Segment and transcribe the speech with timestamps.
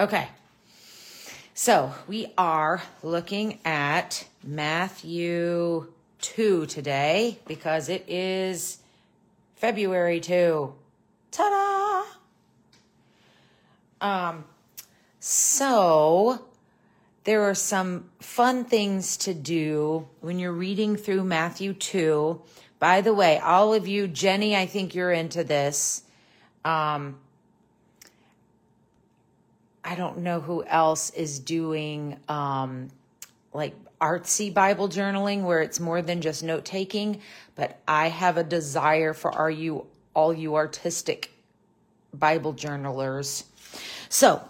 [0.00, 0.28] Okay.
[1.52, 5.92] So we are looking at Matthew
[6.22, 8.78] 2 today because it is
[9.56, 10.72] February 2.
[11.32, 12.06] Ta
[14.00, 14.08] da!
[14.30, 14.44] Um,
[15.18, 16.46] so
[17.24, 22.40] there are some fun things to do when you're reading through Matthew 2.
[22.78, 26.04] By the way, all of you, Jenny, I think you're into this.
[26.64, 27.18] Um,
[29.90, 32.90] I don't know who else is doing um,
[33.52, 37.20] like artsy Bible journaling where it's more than just note taking,
[37.56, 41.32] but I have a desire for are you all you artistic
[42.14, 43.42] Bible journalers.
[44.08, 44.40] So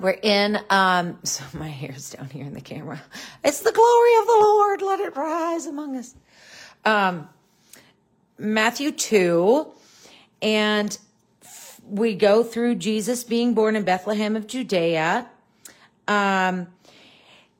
[0.00, 3.02] we're in um so my hair's down here in the camera.
[3.44, 6.14] It's the glory of the Lord, let it rise among us.
[6.86, 7.28] Um
[8.38, 9.70] Matthew 2
[10.40, 10.96] and
[11.88, 15.28] we go through Jesus being born in Bethlehem of Judea.
[16.08, 16.68] Um,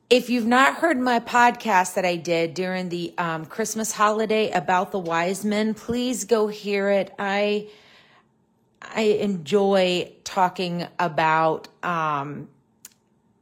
[0.09, 4.91] if you've not heard my podcast that I did during the um, Christmas holiday about
[4.91, 7.13] the wise men, please go hear it.
[7.17, 7.69] I
[8.81, 12.49] I enjoy talking about um,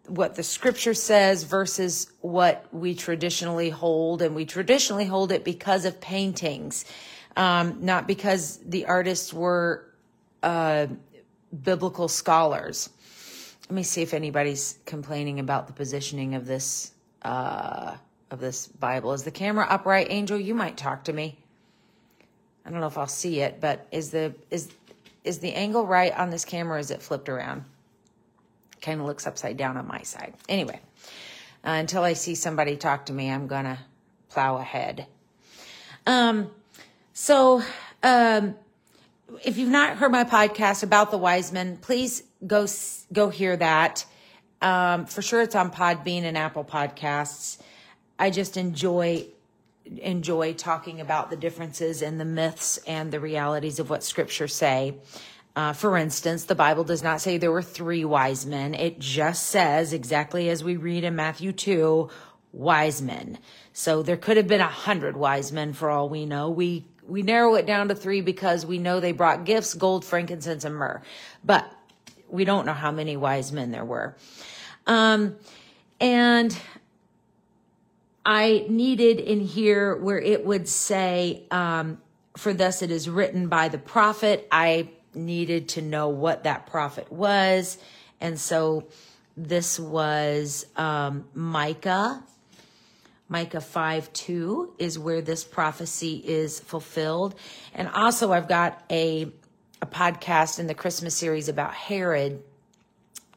[0.08, 5.84] what the scripture says versus what we traditionally hold, and we traditionally hold it because
[5.84, 6.86] of paintings,
[7.36, 9.92] um, not because the artists were
[10.44, 10.88] uh,
[11.63, 12.89] biblical scholars.
[13.69, 16.91] Let me see if anybody's complaining about the positioning of this
[17.23, 17.95] uh,
[18.30, 19.14] of this Bible.
[19.14, 20.38] Is the camera upright, Angel?
[20.38, 21.39] You might talk to me.
[22.66, 24.69] I don't know if I'll see it, but is the is
[25.23, 26.80] is the angle right on this camera?
[26.80, 27.64] is it flipped around?
[28.81, 30.33] Kind of looks upside down on my side.
[30.49, 30.80] Anyway,
[31.66, 33.80] uh, until I see somebody talk to me, I'm gonna
[34.30, 35.08] plow ahead.
[36.05, 36.52] Um,
[37.14, 37.64] so
[38.02, 38.55] um,
[39.44, 42.67] if you've not heard my podcast about the wise men, please go
[43.12, 44.06] go hear that.
[44.62, 47.59] Um, for sure, it's on Podbean and Apple Podcasts.
[48.17, 49.28] I just enjoy
[49.86, 54.95] enjoy talking about the differences in the myths and the realities of what scripture say.
[55.55, 58.73] Uh, for instance, the Bible does not say there were three wise men.
[58.73, 62.10] It just says exactly as we read in Matthew 2,
[62.54, 63.38] wise men.
[63.71, 66.50] So there could have been a hundred wise men for all we know.
[66.50, 70.64] We we narrow it down to three because we know they brought gifts, gold, frankincense,
[70.64, 71.02] and myrrh.
[71.43, 71.69] But
[72.30, 74.15] we don't know how many wise men there were.
[74.87, 75.36] Um,
[75.99, 76.58] and
[78.25, 81.99] I needed in here where it would say, um,
[82.37, 84.47] for thus it is written by the prophet.
[84.52, 87.77] I needed to know what that prophet was.
[88.20, 88.87] And so
[89.35, 92.23] this was um, Micah
[93.33, 97.33] Micah 5 2 is where this prophecy is fulfilled.
[97.73, 99.27] And also, I've got a,
[99.82, 102.44] a podcast in the Christmas series about Herod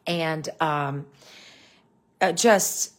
[0.07, 1.07] and um,
[2.21, 2.93] uh, just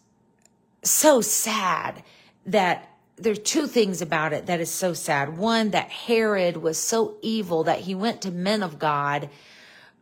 [0.81, 2.01] so sad
[2.47, 5.37] that there's two things about it that is so sad.
[5.37, 9.29] One, that Herod was so evil that he went to men of God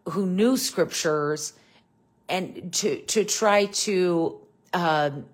[0.05, 1.51] who knew scriptures
[2.29, 4.39] and to to try to
[4.73, 5.25] um,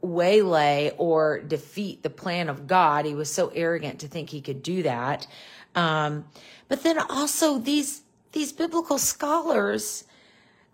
[0.00, 3.04] waylay or defeat the plan of God.
[3.04, 5.26] He was so arrogant to think he could do that.
[5.74, 6.26] Um,
[6.68, 8.02] but then also these
[8.32, 10.04] these biblical scholars,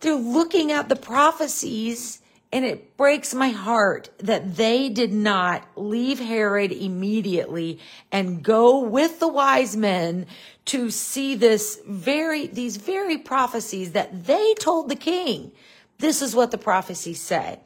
[0.01, 2.21] they're looking at the prophecies
[2.53, 9.21] and it breaks my heart that they did not leave Herod immediately and go with
[9.21, 10.27] the wise men
[10.67, 15.53] to see this very, these very prophecies that they told the king.
[15.99, 17.59] This is what the prophecies say.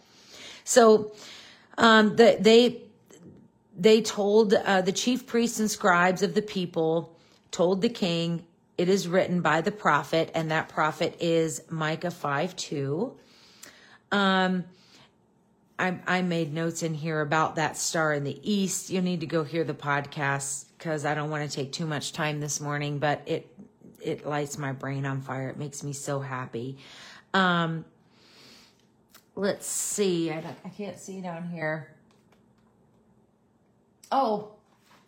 [0.62, 1.12] So
[1.78, 2.82] um, the, they
[3.78, 7.16] they told uh, the chief priests and scribes of the people
[7.50, 8.44] told the king
[8.78, 13.16] it is written by the prophet and that prophet is micah 5 2
[14.12, 14.64] um,
[15.78, 18.88] I, I made notes in here about that star in the east.
[18.88, 22.12] You'll need to go hear the podcast because i don't want to take too much
[22.12, 23.52] time this morning but it
[24.06, 25.48] it lights my brain on fire.
[25.48, 26.78] It makes me so happy.
[27.34, 27.84] Um,
[29.36, 30.30] let's see.
[30.30, 31.92] I, don't, I can't see down here.
[34.10, 34.52] Oh,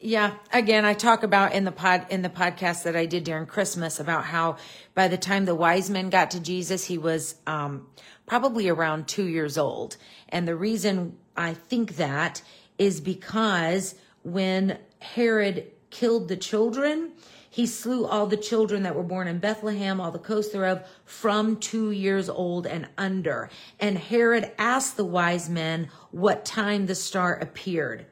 [0.00, 0.34] yeah.
[0.52, 3.98] Again, I talk about in the pod in the podcast that I did during Christmas
[3.98, 4.58] about how
[4.94, 7.88] by the time the wise men got to Jesus, he was um,
[8.26, 9.96] probably around two years old.
[10.28, 12.42] And the reason I think that
[12.78, 17.12] is because when Herod killed the children,
[17.50, 21.56] he slew all the children that were born in Bethlehem, all the coast thereof, from
[21.56, 23.50] two years old and under.
[23.80, 28.06] And Herod asked the wise men what time the star appeared.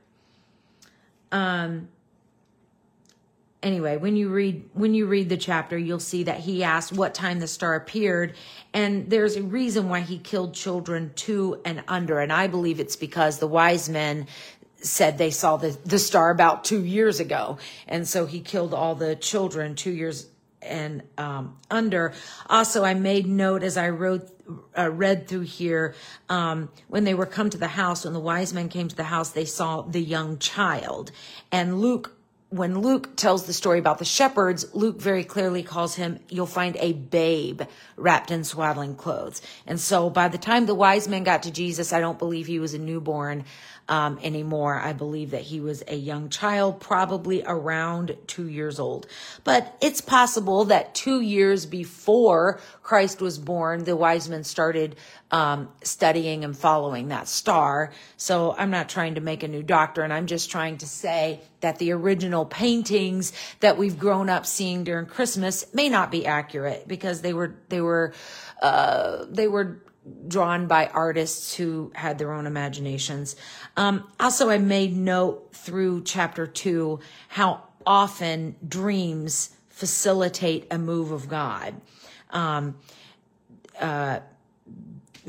[1.33, 1.89] Um,
[3.63, 7.15] anyway, when you read when you read the chapter, you'll see that he asked what
[7.15, 8.35] time the star appeared,
[8.73, 12.97] and there's a reason why he killed children two and under, and I believe it's
[12.97, 14.29] because the wise men
[14.83, 17.59] said they saw the, the star about two years ago,
[17.89, 20.29] and so he killed all the children two years
[20.63, 22.13] and um, under.
[22.49, 24.29] Also, I made note as I wrote
[24.77, 25.95] uh, read through here
[26.29, 29.03] um, when they were come to the house when the wise men came to the
[29.03, 31.11] house they saw the young child
[31.51, 32.17] and luke
[32.49, 36.77] when Luke tells the story about the shepherds, Luke very clearly calls him, you'll find
[36.79, 37.63] a babe
[37.97, 39.43] wrapped in swaddling clothes.
[39.67, 42.61] And so by the time the wise men got to Jesus, I don't believe he
[42.61, 43.45] was a newborn
[43.89, 44.75] um, anymore.
[44.75, 49.07] I believe that he was a young child, probably around two years old.
[49.45, 54.97] But it's possible that two years before Christ was born, the wise men started
[55.31, 57.93] um, studying and following that star.
[58.17, 60.13] So I'm not trying to make a new doctrine.
[60.13, 65.07] I'm just trying to say that the original paintings that we've grown up seeing during
[65.07, 68.13] Christmas may not be accurate because they were they were
[68.63, 69.83] uh, they were
[70.29, 73.37] drawn by artists who had their own imaginations.
[73.77, 81.29] Um, also, I made note through chapter two how often dreams facilitate a move of
[81.29, 81.75] God.
[82.31, 82.77] Um,
[83.81, 84.21] uh,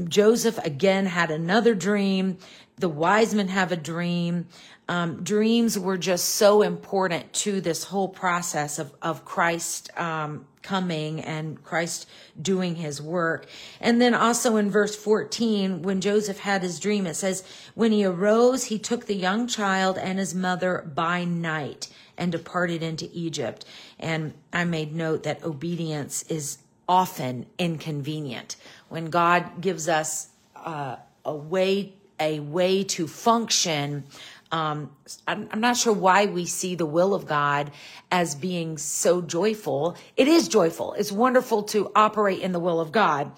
[0.08, 2.38] Joseph again had another dream.
[2.78, 4.48] The wise men have a dream.
[4.88, 11.22] Um, dreams were just so important to this whole process of, of Christ um, coming
[11.22, 12.10] and Christ
[12.42, 13.48] doing his work.
[13.80, 17.44] And then also in verse 14, when Joseph had his dream, it says,
[17.74, 21.88] When he arose, he took the young child and his mother by night
[22.18, 23.64] and departed into Egypt.
[23.98, 26.58] And I made note that obedience is
[26.90, 28.58] often inconvenient.
[28.90, 34.04] When God gives us uh, a way, a way to function,
[34.52, 34.92] um,
[35.28, 37.72] I'm, I'm not sure why we see the will of God
[38.12, 39.96] as being so joyful.
[40.16, 40.94] It is joyful.
[40.94, 43.32] It's wonderful to operate in the will of God,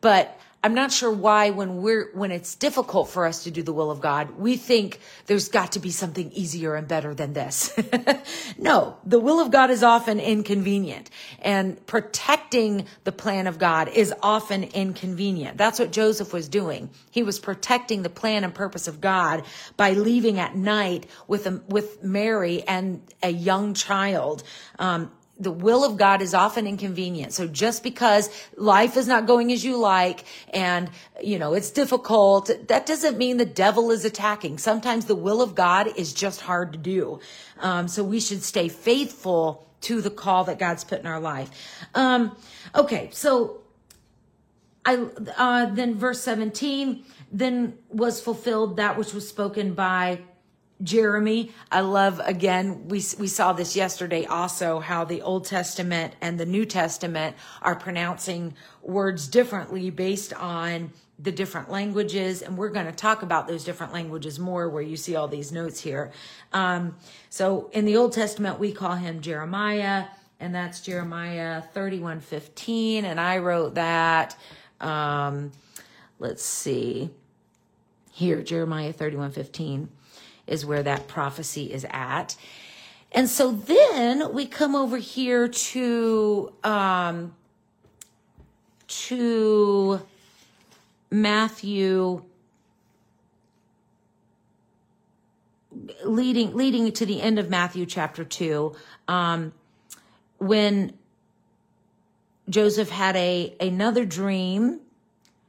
[0.00, 3.72] but I'm not sure why when we're when it's difficult for us to do the
[3.72, 7.72] will of God, we think there's got to be something easier and better than this.
[8.58, 11.08] no, the will of God is often inconvenient
[11.40, 15.56] and protecting the plan of God is often inconvenient.
[15.56, 16.90] That's what Joseph was doing.
[17.12, 19.44] He was protecting the plan and purpose of God
[19.76, 24.42] by leaving at night with a, with Mary and a young child.
[24.80, 27.32] Um, the will of God is often inconvenient.
[27.32, 30.90] So just because life is not going as you like and,
[31.22, 34.58] you know, it's difficult, that doesn't mean the devil is attacking.
[34.58, 37.20] Sometimes the will of God is just hard to do.
[37.60, 41.50] Um, so we should stay faithful to the call that God's put in our life.
[41.94, 42.36] Um,
[42.74, 43.10] okay.
[43.12, 43.60] So
[44.86, 45.06] I,
[45.36, 50.20] uh, then verse 17, then was fulfilled that which was spoken by
[50.82, 56.38] Jeremy, I love again, we, we saw this yesterday also, how the Old Testament and
[56.38, 62.42] the New Testament are pronouncing words differently based on the different languages.
[62.42, 65.50] And we're going to talk about those different languages more where you see all these
[65.50, 66.12] notes here.
[66.52, 66.96] Um,
[67.30, 70.04] so in the Old Testament, we call him Jeremiah,
[70.40, 73.06] and that's Jeremiah 31 15.
[73.06, 74.36] And I wrote that,
[74.82, 75.52] um,
[76.18, 77.08] let's see,
[78.12, 79.88] here, Jeremiah 31 15
[80.46, 82.36] is where that prophecy is at.
[83.12, 87.34] And so then we come over here to um,
[88.88, 90.02] to
[91.10, 92.24] Matthew
[96.04, 98.74] leading leading to the end of Matthew chapter 2
[99.08, 99.52] um,
[100.38, 100.92] when
[102.48, 104.80] Joseph had a another dream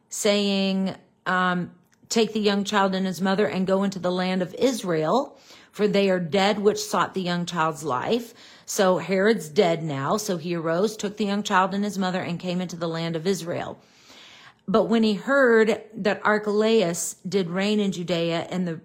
[0.10, 1.72] saying um,
[2.10, 5.38] take the young child and his mother and go into the land of Israel,
[5.72, 8.34] for they are dead which sought the young child's life.
[8.66, 10.18] So Herod's dead now.
[10.18, 13.16] So he arose, took the young child and his mother, and came into the land
[13.16, 13.80] of Israel.
[14.68, 18.82] But when he heard that Archelaus did reign in Judea and the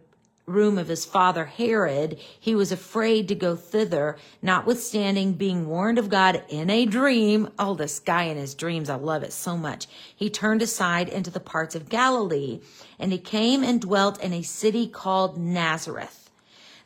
[0.46, 6.08] room of his father Herod, he was afraid to go thither, notwithstanding being warned of
[6.08, 7.48] God in a dream.
[7.58, 9.86] Oh, this guy in his dreams, I love it so much.
[10.14, 12.60] He turned aside into the parts of Galilee,
[12.98, 16.30] and he came and dwelt in a city called Nazareth.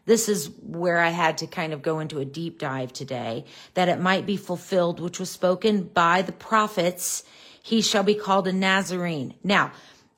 [0.04, 3.44] This is where I had to kind of go into a deep dive today,
[3.74, 7.24] that it might be fulfilled, which was spoken by the prophets.
[7.60, 9.34] He shall be called a Nazarene.
[9.42, 9.72] Now,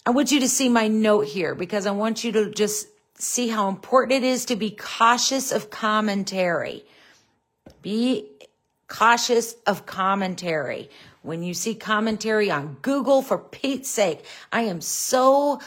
[0.05, 3.49] I want you to see my note here because I want you to just see
[3.49, 6.85] how important it is to be cautious of commentary.
[7.83, 8.27] Be
[8.87, 10.89] cautious of commentary.
[11.23, 15.61] When you see commentary on Google, for Pete's sake, I am so,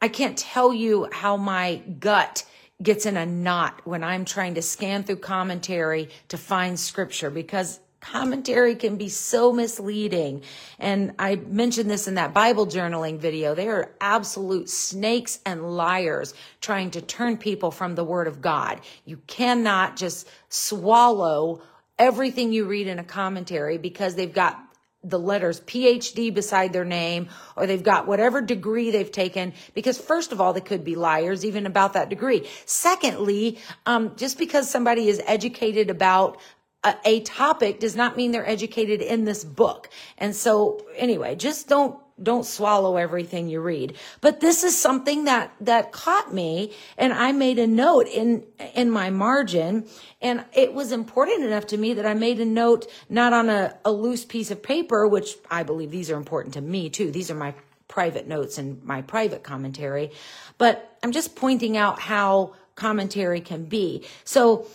[0.00, 2.44] I can't tell you how my gut
[2.82, 7.80] gets in a knot when I'm trying to scan through commentary to find scripture because
[8.00, 10.42] commentary can be so misleading.
[10.78, 13.54] And I mentioned this in that Bible journaling video.
[13.54, 18.80] They are absolute snakes and liars trying to turn people from the word of God.
[19.04, 21.62] You cannot just swallow
[21.98, 24.58] everything you read in a commentary because they've got
[25.02, 30.30] the letters PhD beside their name, or they've got whatever degree they've taken, because first
[30.30, 32.46] of all, they could be liars even about that degree.
[32.66, 36.38] Secondly, um, just because somebody is educated about
[36.84, 39.90] a, a topic does not mean they're educated in this book.
[40.18, 43.96] And so anyway, just don't don't swallow everything you read.
[44.20, 48.44] But this is something that, that caught me and I made a note in,
[48.74, 49.86] in my margin.
[50.20, 53.76] And it was important enough to me that I made a note not on a,
[53.84, 57.10] a loose piece of paper, which I believe these are important to me too.
[57.10, 57.54] These are my
[57.88, 60.12] private notes and my private commentary,
[60.58, 64.06] but I'm just pointing out how commentary can be.
[64.24, 64.66] So,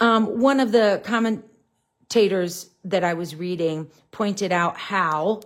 [0.00, 5.40] um, one of the commentators that I was reading pointed out how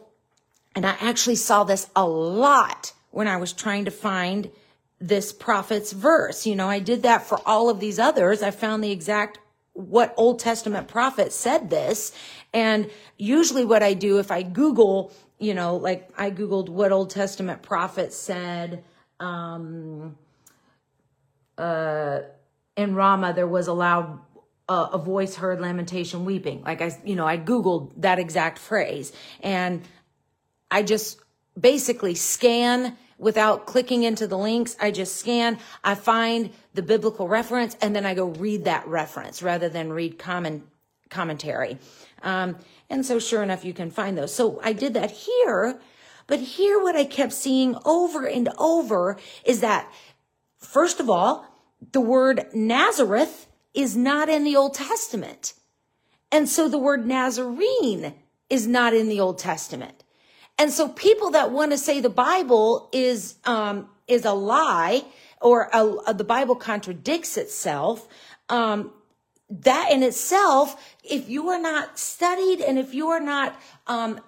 [0.74, 4.50] and I actually saw this a lot when I was trying to find
[5.00, 6.46] this prophet's verse.
[6.46, 8.42] You know, I did that for all of these others.
[8.42, 9.38] I found the exact
[9.72, 12.12] what Old Testament prophet said this.
[12.52, 17.10] And usually what I do if I Google, you know, like I Googled what Old
[17.10, 18.84] Testament prophet said,
[19.20, 20.16] um,
[21.56, 22.20] uh,
[22.76, 24.20] in Rama, there was a loud,
[24.68, 26.62] uh, a voice heard lamentation weeping.
[26.62, 29.82] Like I, you know, I Googled that exact phrase and
[30.70, 31.20] I just
[31.58, 34.76] basically scan without clicking into the links.
[34.80, 39.42] I just scan, I find the biblical reference, and then I go read that reference
[39.42, 40.62] rather than read common
[41.10, 41.78] commentary.
[42.22, 42.56] Um,
[42.88, 44.32] and so sure enough, you can find those.
[44.32, 45.80] So I did that here,
[46.26, 49.90] but here what I kept seeing over and over is that,
[50.58, 51.46] first of all,
[51.92, 55.54] the word Nazareth is not in the Old Testament.
[56.30, 58.14] And so the word Nazarene
[58.50, 60.04] is not in the Old Testament.
[60.58, 65.04] And so people that want to say the Bible is, um, is a lie
[65.40, 68.08] or a, a, the Bible contradicts itself,
[68.48, 68.92] um,
[69.48, 74.20] that in itself, if you are not studied and if you are not, um,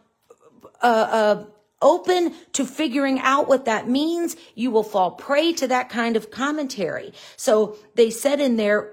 [0.83, 1.45] uh, uh,
[1.83, 6.31] open to figuring out what that means, you will fall prey to that kind of
[6.31, 7.13] commentary.
[7.37, 8.93] So they said in there,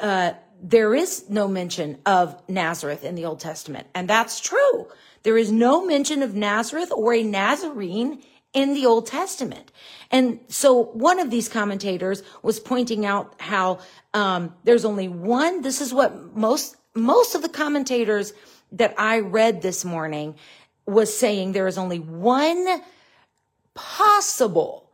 [0.00, 3.86] uh, there is no mention of Nazareth in the Old Testament.
[3.94, 4.88] And that's true.
[5.22, 9.70] There is no mention of Nazareth or a Nazarene in the Old Testament.
[10.10, 13.78] And so one of these commentators was pointing out how
[14.12, 15.62] um, there's only one.
[15.62, 18.32] This is what most most of the commentators
[18.72, 20.34] that I read this morning
[20.86, 22.82] was saying there is only one
[23.74, 24.90] possible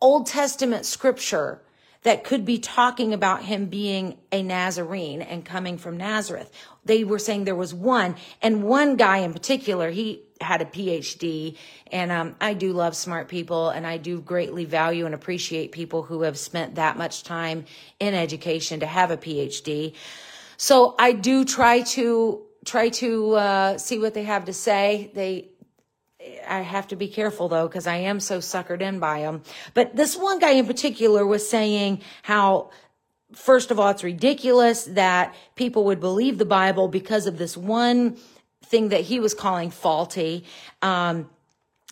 [0.00, 1.60] Old Testament scripture
[2.04, 6.50] that could be talking about him being a Nazarene and coming from Nazareth.
[6.84, 11.56] They were saying there was one, and one guy in particular, he had a PhD.
[11.90, 16.02] And um, I do love smart people, and I do greatly value and appreciate people
[16.02, 17.64] who have spent that much time
[17.98, 19.94] in education to have a PhD.
[20.58, 25.10] So I do try to try to uh, see what they have to say.
[25.14, 25.48] They
[26.46, 29.42] I have to be careful though, because I am so suckered in by them.
[29.74, 32.70] But this one guy in particular was saying how,
[33.32, 38.16] first of all, it's ridiculous that people would believe the Bible because of this one
[38.64, 40.44] thing that he was calling faulty.
[40.82, 41.28] Um,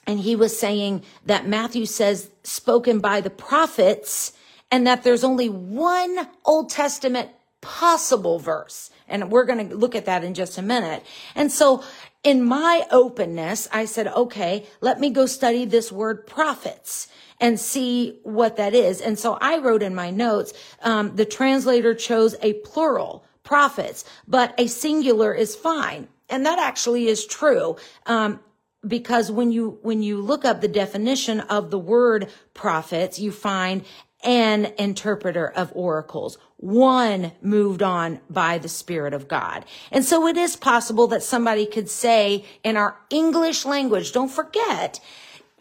[0.07, 4.33] and he was saying that Matthew says spoken by the prophets
[4.71, 8.91] and that there's only one Old Testament possible verse.
[9.09, 11.05] And we're going to look at that in just a minute.
[11.35, 11.85] And so
[12.25, 17.09] in my openness, I said, okay, let me go study this word prophets
[17.41, 19.01] and see what that is.
[19.01, 20.53] And so I wrote in my notes,
[20.83, 26.07] um, the translator chose a plural, prophets, but a singular is fine.
[26.29, 27.77] And that actually is true.
[28.07, 28.41] Um,
[28.87, 33.85] because when you when you look up the definition of the word prophets you find
[34.23, 39.65] an interpreter of oracles, one moved on by the Spirit of God.
[39.91, 45.01] And so it is possible that somebody could say in our English language, don't forget,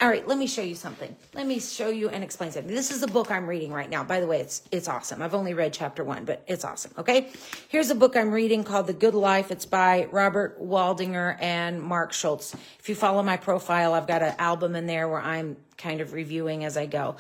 [0.01, 1.15] all right, let me show you something.
[1.35, 2.73] Let me show you and explain something.
[2.73, 4.03] This is a book I'm reading right now.
[4.03, 5.21] By the way, it's it's awesome.
[5.21, 7.29] I've only read chapter 1, but it's awesome, okay?
[7.69, 9.51] Here's a book I'm reading called The Good Life.
[9.51, 12.55] It's by Robert Waldinger and Marc Schulz.
[12.79, 16.13] If you follow my profile, I've got an album in there where I'm kind of
[16.13, 17.17] reviewing as I go.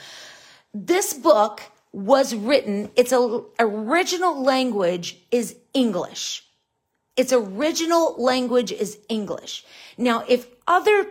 [0.73, 1.61] This book
[1.91, 3.13] was written, its
[3.59, 6.45] original language is English.
[7.17, 9.65] Its original language is English.
[9.97, 11.07] Now, if other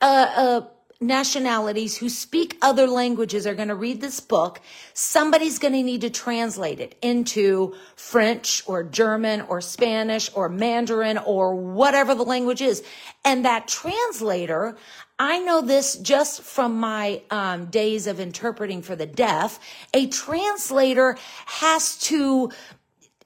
[0.00, 0.04] uh,
[0.36, 0.60] uh,
[1.06, 4.60] nationalities who speak other languages are going to read this book,
[4.92, 11.18] somebody's going to need to translate it into French or German or Spanish or Mandarin
[11.18, 12.82] or whatever the language is.
[13.24, 14.76] And that translator,
[15.18, 19.60] I know this just from my um, days of interpreting for the deaf.
[19.92, 22.50] A translator has to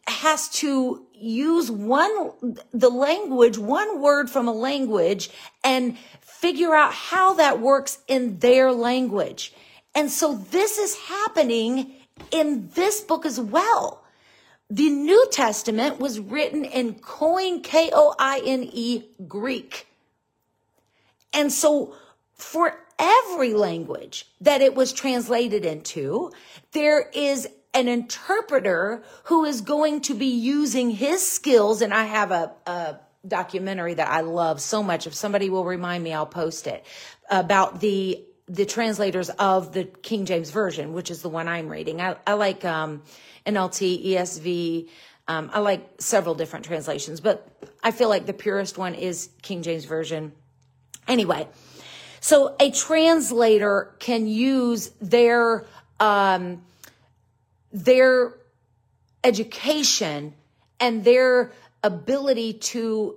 [0.07, 5.31] has to use one the language one word from a language
[5.65, 9.53] and figure out how that works in their language.
[9.95, 11.93] And so this is happening
[12.31, 14.05] in this book as well.
[14.71, 19.87] The New Testament was written in Koine, K-O-I-N-E Greek.
[21.33, 21.95] And so
[22.35, 26.33] for every language that it was translated into,
[26.73, 31.83] there is an interpreter who is going to be using his skills.
[31.83, 32.97] And I have a, a
[33.27, 35.07] documentary that I love so much.
[35.07, 36.85] If somebody will remind me, I'll post it
[37.31, 42.01] about the the translators of the King James version, which is the one I'm reading.
[42.01, 43.03] I, I like um,
[43.45, 44.89] NLT, ESV.
[45.29, 47.47] Um, I like several different translations, but
[47.85, 50.33] I feel like the purest one is King James version.
[51.07, 51.47] Anyway,
[52.21, 55.67] so a translator can use their
[56.01, 56.63] um,
[57.73, 58.35] their
[59.25, 60.35] education
[60.81, 63.17] and their ability to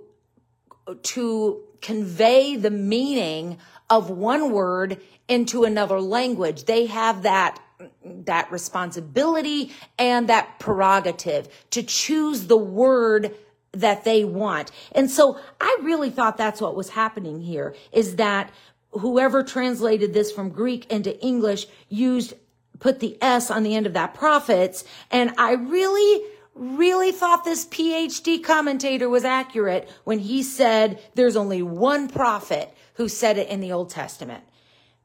[1.02, 6.64] to convey the meaning of one word into another language.
[6.64, 7.60] They have that
[8.04, 13.34] that responsibility and that prerogative to choose the word
[13.72, 14.70] that they want.
[14.92, 18.52] And so I really thought that's what was happening here is that
[18.92, 22.34] whoever translated this from Greek into English used
[22.78, 26.24] put the S on the end of that prophets and I really
[26.54, 33.08] really thought this PhD commentator was accurate when he said there's only one prophet who
[33.08, 34.44] said it in the Old Testament.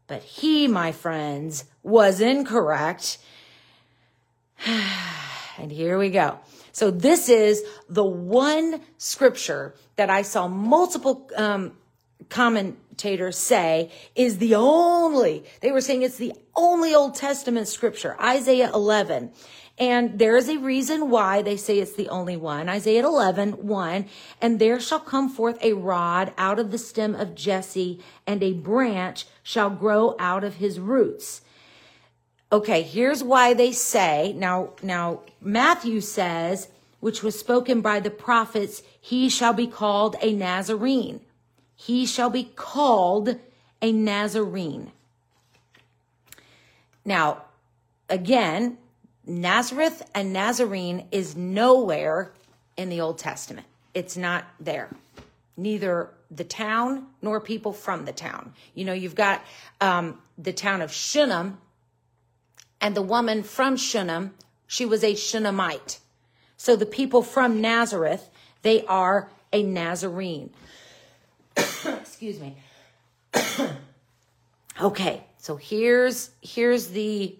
[0.08, 3.18] But he, my friends, was incorrect.
[4.66, 6.40] and here we go.
[6.72, 11.74] So this is the one scripture that I saw multiple um,
[12.30, 18.72] commentators say is the only, they were saying it's the only Old Testament scripture, Isaiah
[18.74, 19.32] 11.
[19.80, 22.68] And there is a reason why they say it's the only one.
[22.68, 24.06] Isaiah 11, 1.
[24.42, 28.54] And there shall come forth a rod out of the stem of Jesse, and a
[28.54, 31.42] branch shall grow out of his roots.
[32.52, 38.82] Okay, here's why they say, now, now, Matthew says, which was spoken by the prophets,
[39.00, 41.22] he shall be called a Nazarene.
[41.78, 43.40] He shall be called
[43.82, 44.92] a Nazarene.
[47.06, 47.44] Now,
[48.10, 48.78] again,
[49.26, 52.34] Nazareth and Nazarene is nowhere
[52.76, 53.68] in the Old Testament.
[53.94, 54.90] It's not there.
[55.56, 58.54] Neither the town nor people from the town.
[58.74, 59.44] You know, you've got
[59.80, 61.60] um, the town of Shunem,
[62.82, 64.34] and the woman from Shunem,
[64.68, 66.00] she was a Shunammite.
[66.58, 68.30] So the people from Nazareth,
[68.62, 70.52] they are a Nazarene.
[72.02, 72.58] Excuse me.
[74.82, 77.36] okay, so here's here's the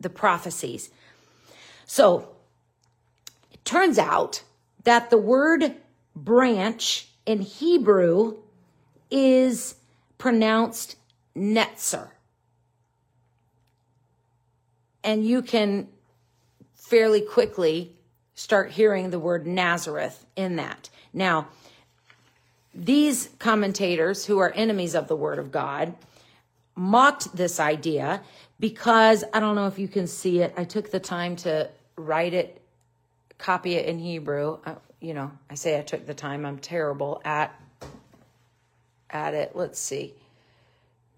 [0.00, 0.90] the prophecies.
[1.86, 2.28] So
[3.52, 4.42] it turns out
[4.84, 5.74] that the word
[6.14, 8.36] branch in Hebrew
[9.10, 9.74] is
[10.18, 10.96] pronounced
[11.36, 12.10] netzer.
[15.04, 15.88] And you can
[16.74, 17.94] fairly quickly
[18.34, 20.90] start hearing the word Nazareth in that.
[21.12, 21.48] Now,
[22.78, 25.94] these commentators who are enemies of the word of God
[26.76, 28.22] mocked this idea
[28.60, 30.54] because I don't know if you can see it.
[30.56, 32.62] I took the time to write it,
[33.36, 34.58] copy it in Hebrew.
[34.64, 36.46] Uh, you know, I say I took the time.
[36.46, 37.54] I'm terrible at
[39.10, 39.52] at it.
[39.56, 40.14] Let's see.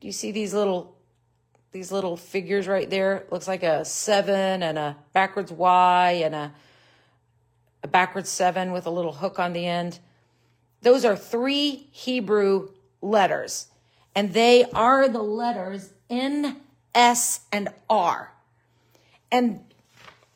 [0.01, 0.95] Do you see these little
[1.73, 3.27] these little figures right there?
[3.31, 6.53] looks like a seven and a backwards Y and a
[7.83, 9.99] a backwards seven with a little hook on the end.
[10.83, 12.71] Those are three Hebrew
[13.03, 13.67] letters,
[14.15, 16.57] and they are the letters N,
[16.95, 18.33] S, and R.
[19.31, 19.61] And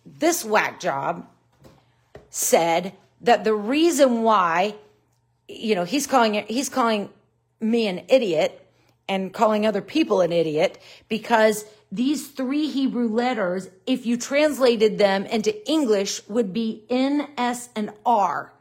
[0.07, 1.27] this whack job
[2.31, 4.75] said that the reason why,
[5.49, 7.11] you know, he's calling it, he's calling
[7.61, 8.61] me an idiot
[9.09, 10.79] and calling other people an idiot
[11.09, 17.69] because these three Hebrew letters, if you translated them into English, would be N, S,
[17.77, 18.53] and R.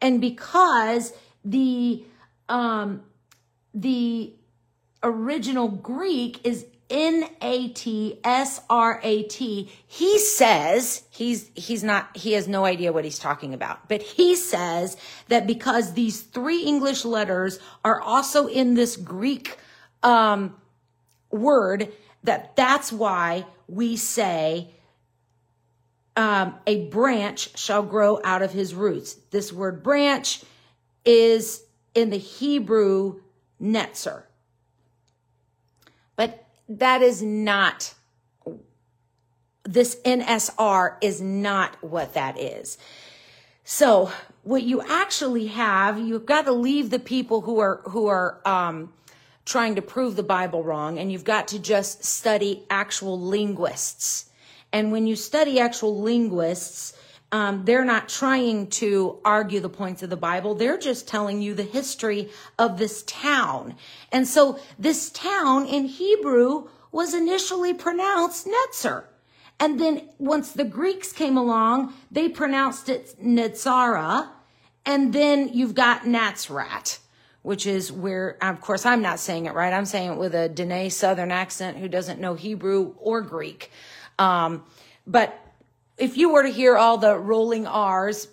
[0.00, 1.12] And because
[1.50, 2.04] the,
[2.48, 3.02] um,
[3.74, 4.32] the
[5.02, 9.70] original Greek is N A T S R A T.
[9.86, 13.88] He says he's he's not he has no idea what he's talking about.
[13.90, 14.96] But he says
[15.28, 19.58] that because these three English letters are also in this Greek
[20.02, 20.56] um
[21.30, 21.92] word
[22.24, 24.70] that that's why we say
[26.16, 29.14] um, a branch shall grow out of his roots.
[29.30, 30.42] This word branch
[31.08, 33.20] is in the Hebrew
[33.60, 34.24] netzer.
[36.16, 37.94] But that is not,
[39.64, 42.76] this NSR is not what that is.
[43.64, 48.40] So what you actually have, you've got to leave the people who are, who are,
[48.44, 48.92] um,
[49.46, 54.28] trying to prove the Bible wrong and you've got to just study actual linguists
[54.72, 56.92] and when you study actual linguists,
[57.30, 60.54] um, they're not trying to argue the points of the Bible.
[60.54, 63.76] They're just telling you the history of this town.
[64.10, 69.04] And so this town in Hebrew was initially pronounced Netzer.
[69.60, 74.30] And then once the Greeks came along, they pronounced it Netzara.
[74.86, 76.98] And then you've got Nazrat,
[77.42, 79.74] which is where, of course, I'm not saying it right.
[79.74, 83.70] I'm saying it with a Dene Southern accent who doesn't know Hebrew or Greek.
[84.18, 84.64] Um,
[85.06, 85.38] but
[85.98, 88.28] if you were to hear all the rolling R's,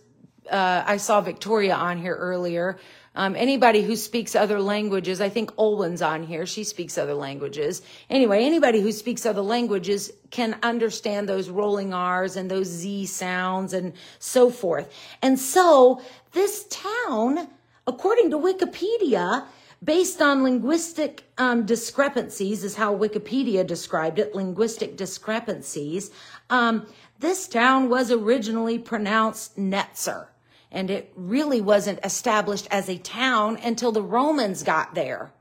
[0.49, 2.77] uh, I saw Victoria on here earlier.
[3.15, 6.45] Um, anybody who speaks other languages, I think Olwen's on here.
[6.45, 7.81] She speaks other languages.
[8.09, 13.73] Anyway, anybody who speaks other languages can understand those rolling R's and those Z sounds
[13.73, 14.93] and so forth.
[15.21, 16.01] And so
[16.33, 17.47] this town,
[17.87, 19.45] according to Wikipedia,
[19.83, 26.11] based on linguistic um, discrepancies, is how Wikipedia described it linguistic discrepancies.
[26.49, 26.87] Um,
[27.19, 30.27] this town was originally pronounced Netzer,
[30.71, 35.31] and it really wasn't established as a town until the Romans got there.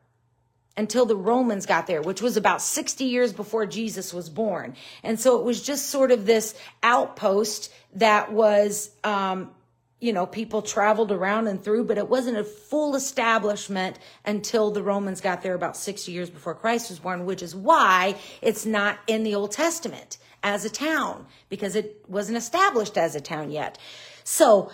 [0.77, 4.75] Until the Romans got there, which was about 60 years before Jesus was born.
[5.05, 9.53] And so it was just sort of this outpost that was um,
[10.01, 14.83] you know, people traveled around and through, but it wasn't a full establishment until the
[14.83, 18.99] Romans got there about 60 years before Christ was born, which is why it's not
[19.07, 23.79] in the Old Testament as a town because it wasn't established as a town yet.
[24.25, 24.71] So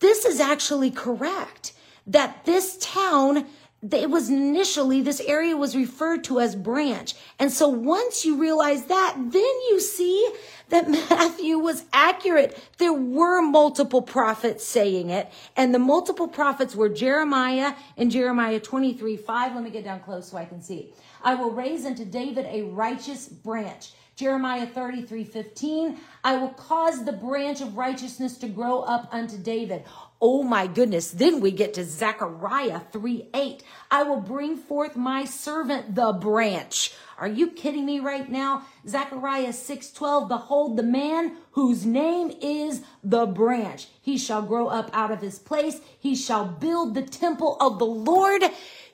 [0.00, 1.72] this is actually correct
[2.06, 3.46] that this town
[3.92, 8.86] it was initially this area was referred to as branch and so once you realize
[8.86, 10.28] that then you see
[10.68, 12.58] that Matthew was accurate.
[12.78, 19.16] There were multiple prophets saying it, and the multiple prophets were Jeremiah and Jeremiah 23
[19.16, 19.54] 5.
[19.54, 20.92] Let me get down close so I can see.
[21.22, 23.92] I will raise unto David a righteous branch.
[24.16, 25.98] Jeremiah 33 15.
[26.24, 29.84] I will cause the branch of righteousness to grow up unto David.
[30.22, 31.10] Oh my goodness.
[31.10, 33.62] Then we get to Zechariah 3 8.
[33.90, 36.94] I will bring forth my servant, the branch.
[37.18, 38.66] Are you kidding me right now?
[38.86, 40.28] Zechariah 6 12.
[40.28, 43.88] Behold, the man whose name is the branch.
[44.00, 45.80] He shall grow up out of his place.
[45.98, 48.42] He shall build the temple of the Lord.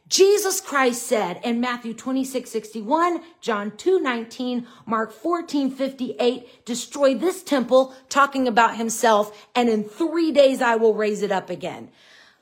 [0.08, 7.42] Jesus Christ said in Matthew 26, 61, John 2, 19, Mark 14, 58, destroy this
[7.42, 11.88] temple, talking about himself, and in three days I will raise it up again.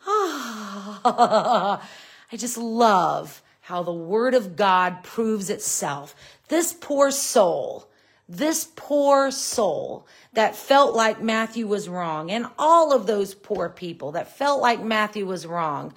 [0.05, 1.89] Ah,
[2.33, 6.17] I just love how the word of God proves itself.
[6.49, 7.89] This poor soul,
[8.29, 14.11] this poor soul that felt like Matthew was wrong, and all of those poor people
[14.13, 15.95] that felt like Matthew was wrong.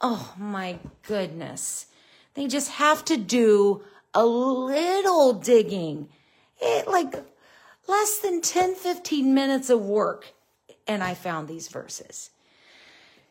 [0.00, 1.86] Oh my goodness.
[2.34, 3.82] They just have to do
[4.14, 6.10] a little digging.
[6.60, 7.16] It like
[7.88, 10.34] less than 10, 15 minutes of work.
[10.86, 12.30] And I found these verses.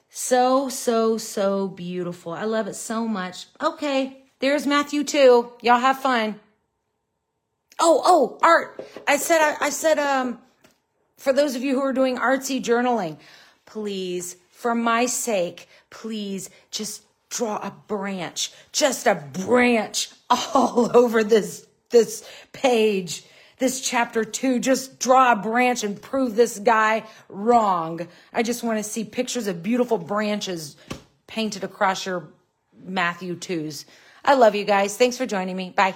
[0.09, 2.33] So, so, so beautiful.
[2.33, 3.47] I love it so much.
[3.61, 5.51] Okay, there's Matthew 2.
[5.61, 6.39] Y'all have fun.
[7.79, 8.87] Oh, oh, art.
[9.07, 10.39] I said, I, I said, um,
[11.17, 13.17] for those of you who are doing artsy journaling,
[13.65, 21.67] please, for my sake, please just draw a branch, just a branch all over this,
[21.89, 23.23] this page,
[23.59, 24.59] this chapter two.
[24.59, 28.07] Just draw a branch and prove this guy wrong.
[28.33, 30.75] I just want to see pictures of beautiful branches
[31.27, 32.29] painted across your
[32.83, 33.85] Matthew twos.
[34.23, 34.97] I love you guys.
[34.97, 35.71] Thanks for joining me.
[35.75, 35.95] Bye.